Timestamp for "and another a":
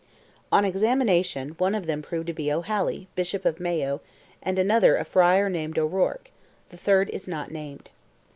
4.41-5.05